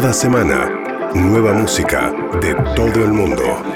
[0.00, 0.70] Cada semana,
[1.12, 3.67] nueva música de todo el mundo.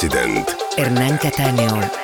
[0.00, 0.48] Resident.
[0.76, 1.97] Hernán Cataño.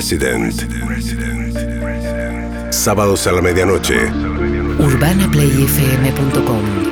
[0.00, 0.54] Resident.
[2.72, 4.10] Sábados a la medianoche.
[4.78, 6.89] UrbanaPlayFM.com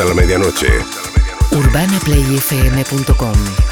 [0.00, 0.68] a la medianoche.
[1.50, 3.71] UrbanaPlayFM.com